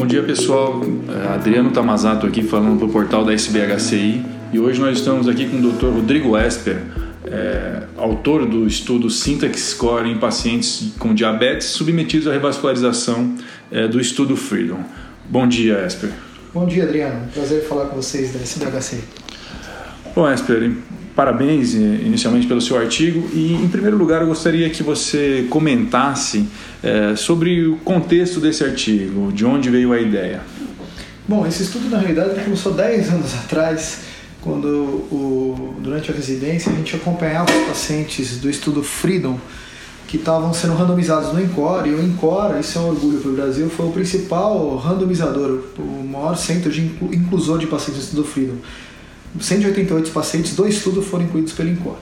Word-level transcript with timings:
Bom 0.00 0.06
dia 0.06 0.22
pessoal, 0.22 0.80
é, 1.10 1.34
Adriano 1.34 1.72
Tamazato 1.72 2.26
aqui 2.26 2.42
falando 2.42 2.78
para 2.78 2.86
o 2.86 2.90
portal 2.90 3.22
da 3.22 3.34
SBHCI 3.34 4.24
e 4.50 4.58
hoje 4.58 4.80
nós 4.80 4.96
estamos 4.96 5.28
aqui 5.28 5.46
com 5.46 5.58
o 5.58 5.72
Dr. 5.72 5.88
Rodrigo 5.88 6.38
Esper, 6.38 6.78
é, 7.26 7.82
autor 7.98 8.46
do 8.46 8.66
estudo 8.66 9.10
Syntax 9.10 9.60
Score 9.60 10.08
em 10.08 10.16
pacientes 10.16 10.94
com 10.98 11.12
diabetes 11.12 11.66
submetidos 11.66 12.26
à 12.26 12.32
revascularização 12.32 13.34
é, 13.70 13.86
do 13.86 14.00
estudo 14.00 14.38
Freedom. 14.38 14.82
Bom 15.28 15.46
dia, 15.46 15.84
Esper. 15.86 16.08
Bom 16.54 16.64
dia, 16.64 16.84
Adriano. 16.84 17.28
Prazer 17.34 17.62
falar 17.64 17.84
com 17.88 17.96
vocês 17.96 18.32
da 18.32 18.40
SBHCI. 18.40 19.04
Bom, 20.16 20.26
Esper, 20.32 20.72
parabéns 21.14 21.74
inicialmente 21.74 22.46
pelo 22.46 22.62
seu 22.62 22.78
artigo 22.78 23.28
e, 23.34 23.52
em 23.52 23.68
primeiro 23.68 23.98
lugar, 23.98 24.22
eu 24.22 24.28
gostaria 24.28 24.70
que 24.70 24.82
você 24.82 25.46
comentasse 25.50 26.48
é, 26.82 27.14
sobre 27.16 27.66
o 27.66 27.76
contexto 27.76 28.40
desse 28.40 28.64
artigo, 28.64 29.32
de 29.32 29.44
onde 29.44 29.70
veio 29.70 29.92
a 29.92 30.00
ideia. 30.00 30.40
Bom, 31.28 31.46
esse 31.46 31.62
estudo 31.62 31.88
na 31.88 31.98
realidade 31.98 32.42
começou 32.42 32.72
10 32.72 33.10
anos 33.10 33.34
atrás, 33.34 34.00
quando 34.40 34.66
o, 34.66 35.76
durante 35.80 36.10
a 36.10 36.14
residência 36.14 36.72
a 36.72 36.74
gente 36.74 36.96
acompanhava 36.96 37.50
os 37.52 37.68
pacientes 37.68 38.38
do 38.38 38.48
estudo 38.48 38.82
Freedom 38.82 39.38
que 40.08 40.16
estavam 40.16 40.52
sendo 40.52 40.74
randomizados 40.74 41.32
no 41.32 41.40
ENCOR, 41.40 41.86
e 41.86 41.94
o 41.94 42.02
ENCOR, 42.02 42.58
isso 42.58 42.76
é 42.78 42.80
um 42.80 42.88
orgulho 42.88 43.20
para 43.20 43.30
o 43.30 43.34
Brasil, 43.34 43.70
foi 43.70 43.86
o 43.86 43.92
principal 43.92 44.76
randomizador, 44.76 45.60
o 45.78 46.04
maior 46.04 46.36
centro 46.36 46.68
de 46.68 46.80
inclusor 46.80 47.58
de 47.58 47.68
pacientes 47.68 48.02
do 48.02 48.04
estudo 48.06 48.24
Freedom. 48.24 48.56
188 49.40 50.10
pacientes 50.10 50.56
do 50.56 50.66
estudo 50.66 51.00
foram 51.00 51.26
incluídos 51.26 51.52
pelo 51.52 51.68
ENCOR. 51.68 51.96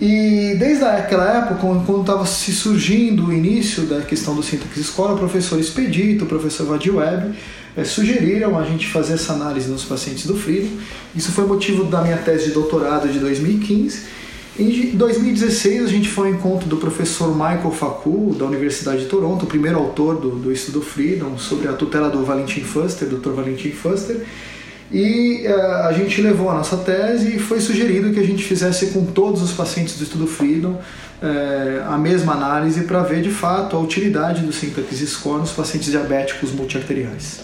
E 0.00 0.54
desde 0.58 0.84
aquela 0.84 1.38
época, 1.38 1.54
quando 1.86 2.00
estava 2.00 2.26
se 2.26 2.52
surgindo 2.52 3.26
o 3.26 3.32
início 3.32 3.84
da 3.84 4.02
questão 4.02 4.34
do 4.34 4.42
Syntax 4.42 4.76
Escola, 4.76 5.14
o 5.14 5.18
professor 5.18 5.58
Expedito, 5.58 6.24
o 6.24 6.28
professor 6.28 6.66
Vadir 6.66 6.94
Web, 6.94 7.34
é, 7.74 7.84
sugeriram 7.84 8.58
a 8.58 8.64
gente 8.64 8.86
fazer 8.88 9.14
essa 9.14 9.32
análise 9.32 9.70
nos 9.70 9.84
pacientes 9.84 10.26
do 10.26 10.36
Freedom. 10.36 10.68
Isso 11.14 11.32
foi 11.32 11.46
motivo 11.46 11.84
da 11.84 12.02
minha 12.02 12.18
tese 12.18 12.46
de 12.46 12.50
doutorado 12.52 13.08
de 13.08 13.18
2015. 13.18 14.16
Em 14.58 14.96
2016, 14.96 15.84
a 15.84 15.88
gente 15.88 16.08
foi 16.08 16.28
ao 16.28 16.34
encontro 16.34 16.66
do 16.66 16.78
professor 16.78 17.34
Michael 17.34 17.70
Facu, 17.70 18.34
da 18.38 18.46
Universidade 18.46 19.00
de 19.00 19.06
Toronto, 19.06 19.44
o 19.44 19.46
primeiro 19.46 19.78
autor 19.78 20.18
do, 20.18 20.30
do 20.30 20.52
estudo 20.52 20.80
Freedom, 20.80 21.36
sobre 21.36 21.68
a 21.68 21.74
tutela 21.74 22.08
do 22.08 22.24
Valentin 22.24 22.62
Fuster, 22.62 23.06
Dr. 23.06 23.30
Valentin 23.30 23.70
Fuster. 23.70 24.24
E 24.90 25.44
uh, 25.46 25.86
a 25.86 25.92
gente 25.92 26.20
levou 26.20 26.48
a 26.48 26.54
nossa 26.54 26.76
tese 26.76 27.36
e 27.36 27.38
foi 27.38 27.60
sugerido 27.60 28.12
que 28.12 28.20
a 28.20 28.22
gente 28.22 28.44
fizesse 28.44 28.88
com 28.88 29.04
todos 29.04 29.42
os 29.42 29.52
pacientes 29.52 29.96
do 29.96 30.04
estudo 30.04 30.26
Freedom 30.26 30.70
uh, 30.70 31.92
a 31.92 31.98
mesma 31.98 32.34
análise 32.34 32.82
para 32.82 33.02
ver 33.02 33.20
de 33.20 33.30
fato 33.30 33.76
a 33.76 33.80
utilidade 33.80 34.42
do 34.42 34.52
Syntax 34.52 34.96
Score 35.08 35.40
nos 35.40 35.50
pacientes 35.50 35.90
diabéticos 35.90 36.52
multiarteriais. 36.52 37.40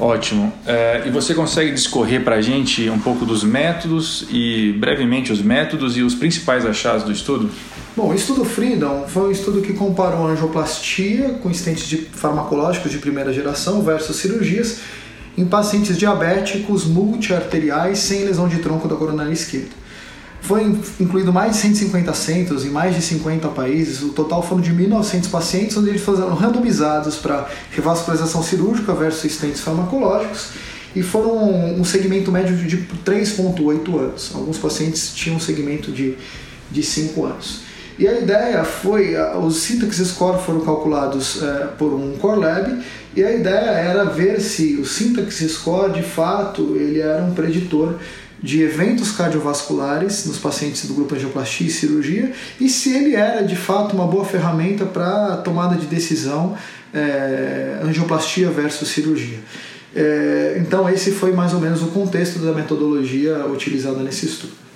Ótimo. 0.00 0.52
Uh, 0.64 1.08
e 1.08 1.10
você 1.10 1.34
consegue 1.34 1.72
discorrer 1.72 2.24
para 2.24 2.36
a 2.36 2.40
gente 2.40 2.88
um 2.88 2.98
pouco 2.98 3.26
dos 3.26 3.44
métodos 3.44 4.26
e 4.30 4.72
brevemente 4.78 5.30
os 5.30 5.42
métodos 5.42 5.96
e 5.96 6.02
os 6.02 6.14
principais 6.14 6.64
achados 6.64 7.02
do 7.02 7.12
estudo? 7.12 7.50
Bom, 7.94 8.10
o 8.10 8.14
estudo 8.14 8.44
Freedom 8.44 9.06
foi 9.08 9.28
um 9.28 9.30
estudo 9.32 9.60
que 9.60 9.72
comparou 9.72 10.28
angioplastia 10.28 11.30
com 11.42 11.50
estentes 11.50 11.86
de 11.86 11.96
farmacológicos 11.96 12.92
de 12.92 12.98
primeira 12.98 13.32
geração 13.32 13.82
versus 13.82 14.16
cirurgias 14.16 14.78
em 15.38 15.46
pacientes 15.46 15.96
diabéticos 15.96 16.84
multiarteriais 16.84 18.00
sem 18.00 18.24
lesão 18.24 18.48
de 18.48 18.58
tronco 18.58 18.88
da 18.88 18.96
coronária 18.96 19.32
esquerda. 19.32 19.70
Foi 20.40 20.64
incluído 20.98 21.32
mais 21.32 21.52
de 21.52 21.58
150 21.58 22.12
centros 22.12 22.64
em 22.64 22.70
mais 22.70 22.94
de 22.96 23.02
50 23.02 23.48
países. 23.48 24.02
O 24.02 24.08
total 24.08 24.42
foram 24.42 24.60
de 24.60 24.72
1.900 24.72 25.30
pacientes, 25.30 25.76
onde 25.76 25.90
eles 25.90 26.02
foram 26.02 26.34
randomizados 26.34 27.16
para 27.16 27.48
revascularização 27.70 28.42
cirúrgica 28.42 28.92
versus 28.94 29.24
estentes 29.24 29.60
farmacológicos 29.60 30.48
e 30.96 31.02
foram 31.02 31.74
um 31.78 31.84
segmento 31.84 32.32
médio 32.32 32.56
de 32.56 32.78
3,8 33.04 33.98
anos. 33.98 34.32
Alguns 34.34 34.58
pacientes 34.58 35.14
tinham 35.14 35.36
um 35.36 35.40
segmento 35.40 35.92
de, 35.92 36.16
de 36.70 36.82
5 36.82 37.24
anos. 37.24 37.68
E 37.98 38.06
a 38.06 38.20
ideia 38.20 38.62
foi, 38.62 39.16
os 39.42 39.56
syntax 39.56 39.96
score 39.96 40.40
foram 40.40 40.60
calculados 40.60 41.42
é, 41.42 41.66
por 41.76 41.92
um 41.92 42.16
core 42.16 42.38
lab 42.38 42.82
e 43.18 43.24
a 43.24 43.32
ideia 43.32 43.70
era 43.70 44.04
ver 44.04 44.40
se 44.40 44.76
o 44.76 44.86
syntax 44.86 45.38
score 45.50 45.92
de 45.92 46.02
fato 46.02 46.76
ele 46.76 47.00
era 47.00 47.20
um 47.20 47.34
preditor 47.34 47.96
de 48.40 48.62
eventos 48.62 49.10
cardiovasculares 49.10 50.24
nos 50.24 50.38
pacientes 50.38 50.86
do 50.86 50.94
grupo 50.94 51.16
angioplastia 51.16 51.66
e 51.66 51.70
cirurgia 51.70 52.32
e 52.60 52.68
se 52.68 52.94
ele 52.94 53.16
era 53.16 53.42
de 53.42 53.56
fato 53.56 53.96
uma 53.96 54.06
boa 54.06 54.24
ferramenta 54.24 54.86
para 54.86 55.36
tomada 55.38 55.74
de 55.74 55.86
decisão 55.86 56.56
é, 56.94 57.80
angioplastia 57.82 58.50
versus 58.50 58.88
cirurgia. 58.88 59.40
É, 59.96 60.56
então 60.60 60.88
esse 60.88 61.10
foi 61.10 61.32
mais 61.32 61.52
ou 61.52 61.60
menos 61.60 61.82
o 61.82 61.88
contexto 61.88 62.38
da 62.38 62.52
metodologia 62.52 63.44
utilizada 63.46 63.98
nesse 63.98 64.26
estudo. 64.26 64.67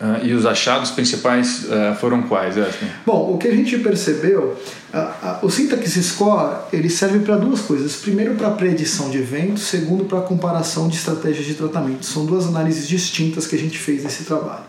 Uh, 0.00 0.24
e 0.24 0.32
os 0.32 0.46
achados 0.46 0.92
principais 0.92 1.64
uh, 1.64 1.96
foram 1.98 2.22
quais, 2.22 2.56
Esme? 2.56 2.88
Bom, 3.04 3.34
o 3.34 3.36
que 3.36 3.48
a 3.48 3.50
gente 3.50 3.76
percebeu, 3.78 4.56
uh, 4.94 5.44
o 5.44 5.50
Syntax 5.50 5.90
Score 5.90 6.58
ele 6.72 6.88
serve 6.88 7.18
para 7.18 7.36
duas 7.36 7.62
coisas. 7.62 7.96
Primeiro, 7.96 8.36
para 8.36 8.50
predição 8.50 9.10
de 9.10 9.18
eventos. 9.18 9.64
Segundo, 9.64 10.04
para 10.04 10.20
comparação 10.20 10.88
de 10.88 10.96
estratégias 10.96 11.44
de 11.46 11.54
tratamento. 11.54 12.06
São 12.06 12.24
duas 12.24 12.46
análises 12.46 12.86
distintas 12.86 13.44
que 13.44 13.56
a 13.56 13.58
gente 13.58 13.76
fez 13.76 14.04
nesse 14.04 14.22
trabalho. 14.22 14.62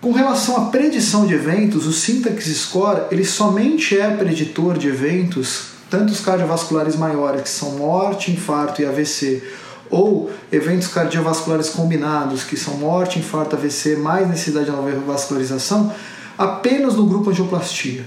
Com 0.00 0.12
relação 0.12 0.56
à 0.56 0.70
predição 0.70 1.26
de 1.26 1.34
eventos, 1.34 1.86
o 1.86 1.92
Syntax 1.92 2.44
Score 2.46 3.02
ele 3.10 3.24
somente 3.24 3.98
é 3.98 4.08
preditor 4.10 4.78
de 4.78 4.86
eventos, 4.86 5.72
tanto 5.90 6.12
os 6.12 6.20
cardiovasculares 6.20 6.94
maiores, 6.94 7.42
que 7.42 7.48
são 7.48 7.72
morte, 7.72 8.30
infarto 8.30 8.80
e 8.80 8.86
AVC, 8.86 9.42
ou 9.90 10.30
eventos 10.52 10.88
cardiovasculares 10.88 11.70
combinados, 11.70 12.44
que 12.44 12.56
são 12.56 12.74
morte, 12.74 13.18
infarto, 13.18 13.56
AVC, 13.56 13.96
mais 13.96 14.28
necessidade 14.28 14.66
de 14.66 14.70
nova 14.70 14.90
vascularização, 15.00 15.92
apenas 16.38 16.94
no 16.94 17.06
grupo 17.06 17.30
angioplastia. 17.30 18.04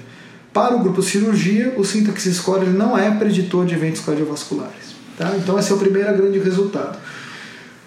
Para 0.53 0.75
o 0.75 0.79
grupo 0.79 1.01
cirurgia, 1.01 1.73
o 1.77 1.83
Syntax 1.83 2.23
Score 2.23 2.61
ele 2.61 2.77
não 2.77 2.97
é 2.97 3.09
preditor 3.11 3.65
de 3.65 3.73
eventos 3.73 4.01
cardiovasculares. 4.01 4.93
Tá? 5.17 5.33
Então 5.37 5.57
esse 5.59 5.71
é 5.71 5.75
o 5.75 5.79
primeiro 5.79 6.15
grande 6.15 6.39
resultado. 6.39 6.97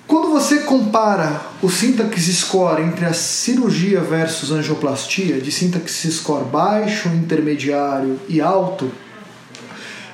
Quando 0.07 0.31
você 0.31 0.61
compara 0.61 1.41
o 1.61 1.69
Syntax 1.69 2.23
Score 2.23 2.83
entre 2.83 3.05
a 3.05 3.13
cirurgia 3.13 4.01
versus 4.01 4.53
angioplastia, 4.53 5.41
de 5.41 5.51
Syntax 5.51 6.07
Score 6.11 6.45
baixo, 6.45 7.09
intermediário 7.09 8.19
e 8.29 8.41
alto, 8.41 8.91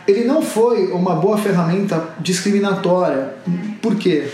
ele 0.07 0.25
não 0.25 0.43
foi 0.43 0.91
uma 0.93 1.15
boa 1.15 1.39
ferramenta 1.39 2.15
discriminatória. 2.21 3.35
Por 3.81 3.97
quê? 3.97 4.29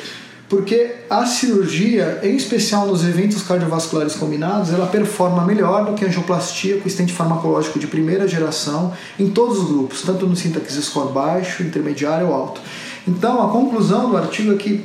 Porque 0.49 0.95
a 1.11 1.27
cirurgia, 1.27 2.21
em 2.23 2.35
especial 2.35 2.87
nos 2.87 3.05
eventos 3.05 3.43
cardiovasculares 3.43 4.15
combinados, 4.15 4.73
ela 4.73 4.87
performa 4.87 5.45
melhor 5.45 5.85
do 5.85 5.93
que 5.93 6.05
a 6.05 6.09
angioplastia 6.09 6.79
com 6.79 6.89
estente 6.89 7.13
farmacológico 7.13 7.79
de 7.79 7.87
primeira 7.87 8.27
geração 8.27 8.93
em 9.19 9.29
todos 9.29 9.59
os 9.59 9.69
grupos, 9.69 10.03
tanto 10.03 10.27
no 10.27 10.35
sintax 10.35 10.73
score 10.73 11.13
baixo, 11.13 11.63
intermediário 11.63 12.29
ou 12.29 12.35
alto. 12.35 12.63
Então, 13.07 13.47
a 13.47 13.53
conclusão 13.53 14.09
do 14.09 14.17
artigo 14.17 14.53
é 14.53 14.57
que 14.57 14.85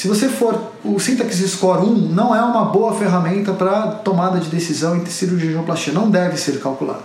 se 0.00 0.08
você 0.08 0.28
for 0.28 0.70
o 0.82 0.98
Syntax 0.98 1.36
Score 1.36 1.82
1 1.82 2.08
não 2.08 2.34
é 2.34 2.40
uma 2.40 2.64
boa 2.64 2.94
ferramenta 2.94 3.52
para 3.52 3.88
tomada 3.88 4.38
de 4.38 4.48
decisão 4.48 4.96
entre 4.96 5.12
cirurgia 5.12 5.50
e 5.50 5.52
angioplastia, 5.52 5.92
não 5.92 6.08
deve 6.08 6.38
ser 6.38 6.58
calculado. 6.58 7.02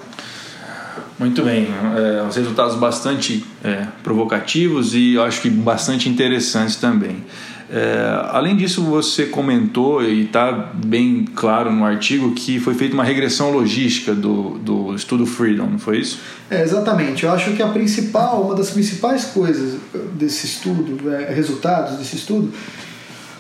Muito 1.18 1.44
bem, 1.44 1.68
é, 1.96 2.28
os 2.28 2.36
resultados 2.36 2.76
bastante 2.76 3.46
é, 3.64 3.88
provocativos 4.04 4.94
e 4.94 5.18
acho 5.18 5.42
que 5.42 5.50
bastante 5.50 6.10
interessantes 6.10 6.76
também. 6.76 7.24
É, 7.70 8.30
além 8.30 8.56
disso, 8.56 8.84
você 8.84 9.26
comentou 9.26 10.04
e 10.04 10.26
está 10.26 10.52
bem 10.74 11.26
claro 11.36 11.72
no 11.72 11.84
artigo 11.84 12.34
que 12.34 12.60
foi 12.60 12.74
feita 12.74 12.94
uma 12.94 13.04
regressão 13.04 13.50
logística 13.50 14.14
do, 14.14 14.60
do 14.60 14.94
estudo 14.94 15.26
Freedom, 15.26 15.66
não 15.66 15.80
foi 15.80 16.00
isso? 16.00 16.20
É, 16.50 16.62
exatamente. 16.62 17.24
Eu 17.24 17.32
acho 17.32 17.52
que 17.54 17.64
a 17.64 17.68
principal, 17.68 18.44
uma 18.44 18.54
das 18.54 18.70
principais 18.70 19.26
coisas 19.26 19.80
desse 20.14 20.46
estudo, 20.46 21.12
é, 21.12 21.34
resultados 21.34 21.98
desse 21.98 22.18
estudo, 22.18 22.54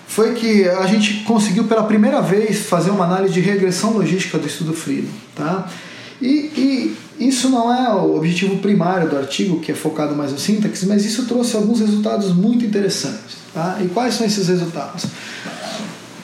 foi 0.08 0.34
que 0.34 0.68
a 0.68 0.88
gente 0.88 1.26
conseguiu 1.26 1.66
pela 1.66 1.84
primeira 1.84 2.22
vez 2.22 2.66
fazer 2.68 2.90
uma 2.90 3.06
análise 3.06 3.34
de 3.34 3.42
regressão 3.42 3.92
logística 3.92 4.38
do 4.38 4.48
estudo 4.48 4.74
Freedom. 4.74 5.10
Tá? 5.36 5.68
E, 6.22 6.28
e 6.28 6.98
isso 7.20 7.50
não 7.50 7.74
é 7.74 7.94
o 7.94 8.16
objetivo 8.16 8.58
primário 8.58 9.10
do 9.10 9.18
artigo, 9.18 9.60
que 9.60 9.72
é 9.72 9.76
focado 9.76 10.16
mais 10.16 10.32
no 10.32 10.40
sintaxe, 10.40 10.86
mas 10.86 11.06
isso 11.06 11.26
trouxe 11.26 11.56
alguns 11.56 11.80
resultados 11.80 12.34
muito 12.34 12.66
interessantes. 12.66 13.38
Tá? 13.54 13.78
E 13.82 13.88
quais 13.88 14.16
são 14.16 14.28
esses 14.28 14.48
resultados? 14.48 15.06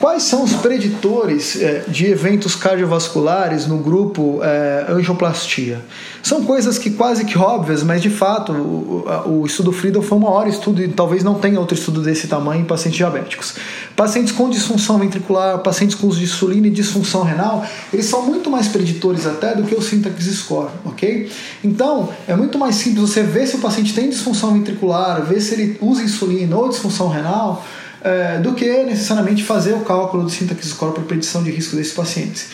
Quais 0.01 0.23
são 0.23 0.43
os 0.43 0.53
preditores 0.53 1.61
é, 1.61 1.83
de 1.87 2.07
eventos 2.07 2.55
cardiovasculares 2.55 3.67
no 3.67 3.77
grupo 3.77 4.39
é, 4.41 4.87
angioplastia? 4.89 5.79
São 6.23 6.43
coisas 6.43 6.79
que 6.79 6.89
quase 6.89 7.23
que 7.23 7.37
óbvias, 7.37 7.83
mas 7.83 8.01
de 8.01 8.09
fato 8.09 8.51
o, 8.51 9.05
o 9.27 9.45
estudo 9.45 9.71
Friedel 9.71 10.01
foi 10.01 10.17
o 10.17 10.21
maior 10.21 10.47
estudo 10.47 10.81
e 10.81 10.87
talvez 10.87 11.23
não 11.23 11.35
tenha 11.35 11.59
outro 11.59 11.75
estudo 11.75 12.01
desse 12.01 12.27
tamanho 12.27 12.61
em 12.61 12.65
pacientes 12.65 12.97
diabéticos. 12.97 13.53
Pacientes 13.95 14.33
com 14.33 14.49
disfunção 14.49 14.97
ventricular, 14.97 15.59
pacientes 15.59 15.95
com 15.95 16.07
uso 16.07 16.17
de 16.17 16.25
insulina 16.25 16.65
e 16.65 16.71
disfunção 16.71 17.21
renal, 17.21 17.63
eles 17.93 18.07
são 18.07 18.25
muito 18.25 18.49
mais 18.49 18.67
preditores 18.67 19.27
até 19.27 19.53
do 19.53 19.61
que 19.61 19.75
o 19.75 19.81
Syntax 19.83 20.25
Score, 20.25 20.71
ok? 20.83 21.29
Então, 21.63 22.09
é 22.27 22.35
muito 22.35 22.57
mais 22.57 22.75
simples 22.75 23.07
você 23.07 23.21
ver 23.21 23.45
se 23.45 23.55
o 23.55 23.59
paciente 23.59 23.93
tem 23.93 24.09
disfunção 24.09 24.51
ventricular, 24.51 25.21
ver 25.23 25.39
se 25.39 25.53
ele 25.53 25.77
usa 25.79 26.01
insulina 26.01 26.57
ou 26.57 26.69
disfunção 26.69 27.07
renal, 27.07 27.63
é, 28.03 28.39
do 28.39 28.53
que 28.53 28.65
necessariamente 28.83 29.43
fazer 29.43 29.73
o 29.73 29.81
cálculo 29.81 30.23
do 30.23 30.29
sintaxe 30.29 30.67
score 30.67 30.93
para 30.93 31.03
predição 31.03 31.43
de 31.43 31.51
risco 31.51 31.75
desses 31.75 31.93
pacientes. 31.93 32.47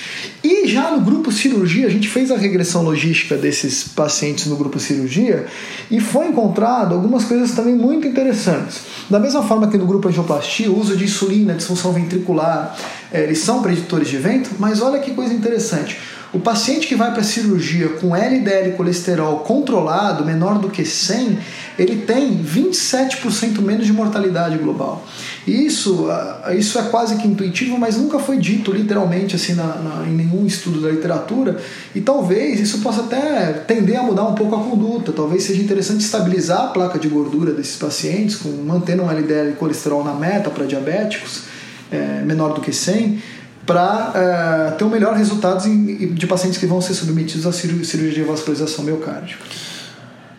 E 0.44 0.67
já 0.67 0.91
no 0.91 1.01
grupo 1.01 1.31
cirurgia, 1.31 1.88
a 1.88 1.89
gente 1.89 2.09
fez 2.09 2.31
a 2.31 2.38
regressão 2.38 2.83
logística 2.83 3.35
desses 3.35 3.88
pacientes 3.88 4.45
no 4.47 4.57
grupo 4.57 4.79
cirurgia 4.79 5.45
e 5.89 5.99
foi 5.99 6.27
encontrado 6.27 6.94
algumas 6.94 7.23
coisas 7.25 7.51
também 7.51 7.75
muito 7.75 8.07
interessantes. 8.07 8.81
Da 9.09 9.19
mesma 9.19 9.41
forma 9.44 9.67
que 9.67 9.77
no 9.77 9.85
grupo 9.85 10.09
angioplastia, 10.09 10.69
o 10.69 10.79
uso 10.79 10.97
de 10.97 11.05
insulina, 11.05 11.53
disfunção 11.53 11.94
ventricular, 11.94 12.77
é, 13.11 13.23
eles 13.23 13.39
são 13.39 13.61
preditores 13.61 14.09
de 14.09 14.17
evento, 14.17 14.51
mas 14.59 14.81
olha 14.81 14.99
que 14.99 15.11
coisa 15.11 15.33
interessante. 15.33 15.97
O 16.33 16.39
paciente 16.39 16.88
que 16.88 16.95
vai 16.95 17.12
para 17.12 17.21
a 17.21 17.24
cirurgia 17.24 17.88
com 17.89 18.13
LDL 18.13 18.74
colesterol 18.75 19.39
controlado, 19.39 20.25
menor 20.25 20.59
do 20.59 20.69
que 20.69 20.83
100, 20.83 21.39
ele 21.79 22.01
tem 22.01 22.44
27% 22.44 23.62
menos 23.62 23.85
de 23.85 23.94
mortalidade 23.94 24.57
global. 24.57 25.06
Isso, 25.45 26.07
ah, 26.09 26.53
isso 26.53 26.77
é 26.77 26.83
quase 26.83 27.15
que 27.15 27.27
intuitivo, 27.27 27.77
mas 27.77 27.95
nunca 27.95 28.19
foi 28.19 28.38
dito 28.38 28.74
literalmente 28.74 29.38
assim 29.38 29.53
na, 29.53 29.75
na, 29.75 30.07
em 30.07 30.13
nenhum 30.13 30.45
estudo 30.45 30.81
da 30.81 30.89
literatura. 30.89 31.62
E 31.95 32.01
talvez 32.01 32.59
isso 32.59 32.80
possa 32.80 33.01
até 33.01 33.53
tender 33.53 33.97
a 33.97 34.03
mudar 34.03 34.23
um 34.23 34.35
pouco 34.35 34.56
a 34.56 34.59
conduta. 34.59 35.13
Talvez 35.13 35.44
seja 35.44 35.62
interessante 35.62 36.01
estabilizar 36.01 36.65
a 36.65 36.68
placa 36.68 37.00
de 37.00 37.07
gordura 37.07 37.53
desses 37.53 37.77
pacientes, 37.77 38.35
com, 38.35 38.50
mantendo 38.50 39.03
um 39.03 39.09
LDL 39.09 39.53
colesterol 39.53 40.03
na 40.03 40.13
meta 40.13 40.50
para 40.50 40.65
diabéticos, 40.65 41.44
é, 41.89 42.21
menor 42.25 42.53
do 42.53 42.59
que 42.59 42.73
100 42.73 43.37
para 43.68 44.72
uh, 44.74 44.78
ter 44.78 44.84
o 44.86 44.88
um 44.88 44.90
melhor 44.90 45.14
resultado 45.14 45.62
de 45.69 46.25
pacientes 46.25 46.58
que 46.58 46.66
vão 46.66 46.80
ser 46.80 46.94
submetidos 46.94 47.46
à 47.46 47.52
cirurgia 47.52 48.12
de 48.12 48.24
vascularização 48.24 48.86
miocárdica. 48.86 49.44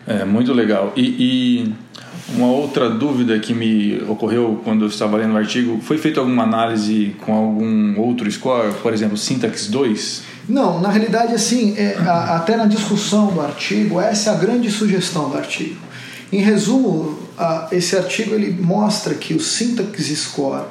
É, 0.07 0.25
muito 0.25 0.51
legal. 0.51 0.91
E, 0.97 1.03
e, 1.03 1.73
uma 2.35 2.47
outra 2.47 2.89
dúvida 2.89 3.37
que 3.39 3.53
me 3.53 4.01
ocorreu 4.07 4.59
quando 4.63 4.85
eu 4.85 4.87
estava 4.87 5.17
lendo 5.17 5.33
o 5.33 5.37
artigo, 5.37 5.79
foi 5.81 5.97
feita 5.97 6.19
alguma 6.19 6.43
análise 6.43 7.15
com 7.21 7.33
algum 7.33 7.99
outro 7.99 8.29
score, 8.31 8.73
por 8.81 8.93
exemplo, 8.93 9.17
Syntax 9.17 9.67
2? 9.67 10.23
Não, 10.47 10.81
na 10.81 10.89
realidade, 10.89 11.33
assim, 11.33 11.75
é, 11.77 11.95
a, 11.97 12.37
até 12.37 12.57
na 12.57 12.65
discussão 12.65 13.27
do 13.27 13.41
artigo, 13.41 14.01
essa 14.01 14.31
é 14.31 14.33
a 14.33 14.37
grande 14.37 14.71
sugestão 14.71 15.29
do 15.29 15.37
artigo. 15.37 15.77
Em 16.31 16.41
resumo, 16.41 17.19
a, 17.37 17.67
esse 17.71 17.95
artigo 17.95 18.33
ele 18.33 18.51
mostra 18.59 19.13
que 19.13 19.33
o 19.35 19.39
Syntax 19.39 20.05
Score 20.05 20.65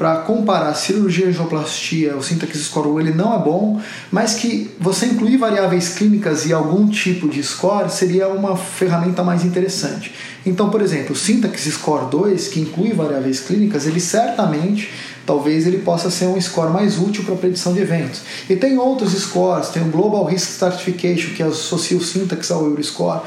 para 0.00 0.16
comparar 0.16 0.72
cirurgia 0.72 1.26
e 1.26 1.28
angioplastia, 1.28 2.16
o 2.16 2.22
Syntax 2.22 2.56
Score 2.56 3.02
ele 3.02 3.12
não 3.12 3.34
é 3.34 3.38
bom, 3.38 3.78
mas 4.10 4.32
que 4.32 4.70
você 4.80 5.04
incluir 5.04 5.36
variáveis 5.36 5.90
clínicas 5.90 6.46
e 6.46 6.54
algum 6.54 6.88
tipo 6.88 7.28
de 7.28 7.42
score 7.42 7.90
seria 7.90 8.26
uma 8.28 8.56
ferramenta 8.56 9.22
mais 9.22 9.44
interessante. 9.44 10.14
Então, 10.46 10.70
por 10.70 10.80
exemplo, 10.80 11.12
o 11.12 11.14
Syntax 11.14 11.64
Score 11.64 12.10
2, 12.10 12.48
que 12.48 12.60
inclui 12.60 12.94
variáveis 12.94 13.40
clínicas, 13.40 13.86
ele 13.86 14.00
certamente 14.00 14.90
talvez 15.26 15.66
ele 15.66 15.80
possa 15.80 16.10
ser 16.10 16.28
um 16.28 16.40
score 16.40 16.72
mais 16.72 16.98
útil 16.98 17.22
para 17.24 17.36
predição 17.36 17.74
de 17.74 17.80
eventos. 17.80 18.22
E 18.48 18.56
tem 18.56 18.78
outros 18.78 19.12
scores, 19.12 19.68
tem 19.68 19.82
o 19.82 19.90
Global 19.90 20.24
Risk 20.24 20.48
Stratification, 20.52 21.34
que 21.34 21.42
associa 21.42 21.98
o 21.98 22.02
Syntax 22.02 22.50
ao 22.50 22.64
Euroscore. 22.64 23.20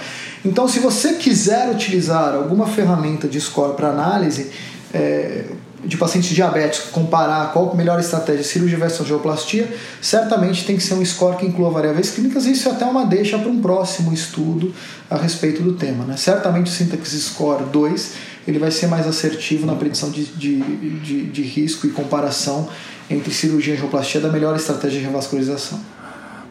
Então, 0.43 0.67
se 0.67 0.79
você 0.79 1.13
quiser 1.13 1.69
utilizar 1.69 2.33
alguma 2.33 2.65
ferramenta 2.65 3.27
de 3.27 3.39
score 3.39 3.75
para 3.75 3.89
análise, 3.89 4.49
é, 4.91 5.43
de 5.85 5.97
pacientes 5.97 6.29
diabéticos, 6.29 6.89
comparar 6.91 7.51
qual 7.51 7.71
a 7.71 7.75
melhor 7.75 7.99
estratégia, 7.99 8.43
cirurgia 8.43 8.77
versus 8.77 9.01
angioplastia, 9.01 9.67
certamente 10.01 10.65
tem 10.65 10.77
que 10.77 10.83
ser 10.83 10.93
um 10.93 11.05
score 11.05 11.37
que 11.37 11.45
inclua 11.45 11.69
variáveis 11.69 12.11
clínicas, 12.11 12.45
e 12.45 12.51
isso 12.51 12.69
é 12.69 12.71
até 12.71 12.85
uma 12.85 13.05
deixa 13.05 13.37
para 13.37 13.49
um 13.49 13.61
próximo 13.61 14.13
estudo 14.13 14.73
a 15.09 15.17
respeito 15.17 15.61
do 15.61 15.73
tema. 15.73 16.05
Né? 16.05 16.15
Certamente 16.17 16.71
o 16.71 16.73
Syntax 16.73 17.09
Score 17.09 17.65
2 17.65 18.33
ele 18.47 18.59
vai 18.59 18.71
ser 18.71 18.87
mais 18.87 19.07
assertivo 19.07 19.65
na 19.65 19.75
predição 19.75 20.09
de, 20.09 20.25
de, 20.25 20.59
de, 20.99 21.23
de 21.27 21.41
risco 21.41 21.87
e 21.87 21.91
comparação 21.91 22.67
entre 23.09 23.33
cirurgia 23.33 23.73
e 23.73 23.77
angioplastia 23.77 24.19
da 24.19 24.29
melhor 24.29 24.55
estratégia 24.55 24.99
de 24.99 25.05
revascularização. 25.05 25.79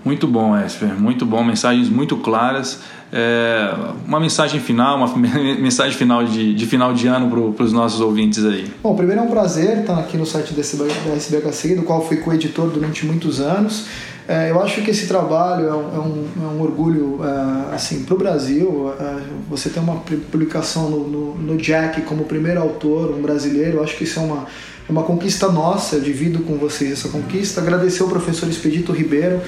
Muito 0.05 0.27
bom, 0.27 0.59
Esper, 0.59 0.95
muito 0.99 1.25
bom, 1.25 1.45
mensagens 1.45 1.89
muito 1.89 2.17
claras. 2.17 2.81
É, 3.13 3.75
uma 4.07 4.19
mensagem 4.19 4.59
final, 4.59 4.97
uma 4.97 5.17
mensagem 5.59 5.97
final 5.97 6.25
de, 6.25 6.55
de 6.55 6.67
final 6.67 6.93
de 6.93 7.07
ano 7.07 7.53
para 7.53 7.65
os 7.65 7.73
nossos 7.73 8.01
ouvintes 8.01 8.45
aí. 8.45 8.73
Bom, 8.83 8.97
primeiro 8.97 9.21
é 9.21 9.25
um 9.25 9.31
prazer 9.31 9.81
estar 9.81 9.99
aqui 9.99 10.17
no 10.17 10.27
site 10.27 10.55
da 10.55 10.61
SBHC, 10.63 11.77
do 11.77 11.83
qual 11.83 12.05
fui 12.07 12.17
co-editor 12.17 12.69
durante 12.69 13.07
muitos 13.07 13.41
anos. 13.41 13.87
É, 14.27 14.51
eu 14.51 14.63
acho 14.63 14.83
que 14.83 14.91
esse 14.91 15.07
trabalho 15.07 15.67
é 15.67 15.75
um, 15.75 15.95
é 15.95 15.99
um, 15.99 16.27
é 16.43 16.47
um 16.47 16.63
orgulho 16.63 17.21
é, 17.23 17.75
assim, 17.75 18.05
para 18.05 18.15
o 18.15 18.19
Brasil. 18.19 18.93
É, 18.99 19.17
você 19.49 19.69
tem 19.69 19.83
uma 19.83 19.97
publicação 19.97 20.89
no, 20.89 21.09
no, 21.09 21.35
no, 21.35 21.57
Jack 21.57 22.03
como 22.03 22.25
primeiro 22.25 22.61
autor, 22.61 23.11
um 23.11 23.21
brasileiro, 23.21 23.79
eu 23.79 23.85
acho 23.85 23.97
que 23.97 24.05
isso 24.05 24.21
é 24.21 24.23
uma, 24.23 24.47
é 24.89 24.93
uma 24.93 25.03
conquista 25.03 25.51
nossa, 25.51 25.97
eu 25.97 26.01
divido 26.01 26.41
com 26.45 26.57
vocês 26.57 26.93
essa 26.93 27.09
conquista. 27.09 27.61
Agradecer 27.61 28.03
ao 28.03 28.09
professor 28.09 28.49
Expedito 28.49 28.93
Ribeiro 28.93 29.41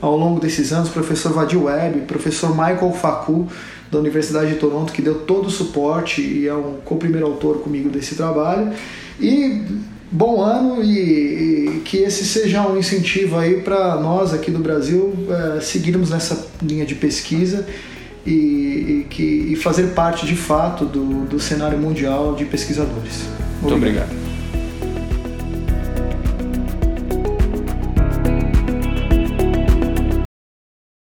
ao 0.00 0.16
longo 0.16 0.40
desses 0.40 0.72
anos, 0.72 0.88
professor 0.88 1.32
Vadir 1.32 1.62
Webb, 1.62 2.02
professor 2.02 2.50
Michael 2.50 2.92
Facu, 2.92 3.48
da 3.90 3.98
Universidade 3.98 4.52
de 4.52 4.58
Toronto, 4.58 4.92
que 4.92 5.00
deu 5.00 5.14
todo 5.14 5.46
o 5.46 5.50
suporte 5.50 6.20
e 6.20 6.46
é 6.46 6.54
um 6.54 6.78
co-primeiro 6.84 7.26
autor 7.26 7.58
comigo 7.58 7.88
desse 7.88 8.14
trabalho. 8.14 8.72
E 9.20 9.62
bom 10.10 10.40
ano 10.40 10.82
e, 10.82 11.78
e, 11.78 11.82
que 11.84 11.98
esse 11.98 12.24
seja 12.24 12.66
um 12.66 12.76
incentivo 12.76 13.38
aí 13.38 13.60
para 13.60 13.96
nós 13.96 14.32
aqui 14.32 14.50
do 14.50 14.58
Brasil 14.58 15.14
é, 15.56 15.60
seguirmos 15.60 16.10
nessa 16.10 16.46
linha 16.62 16.84
de 16.84 16.94
pesquisa 16.94 17.66
e, 18.24 18.30
e, 18.30 19.06
que, 19.08 19.22
e 19.22 19.56
fazer 19.56 19.94
parte 19.94 20.26
de 20.26 20.36
fato 20.36 20.84
do, 20.84 21.24
do 21.26 21.40
cenário 21.40 21.78
mundial 21.78 22.34
de 22.34 22.44
pesquisadores. 22.44 23.22
Muito 23.60 23.74
obrigado. 23.74 24.04
obrigado. 24.04 24.25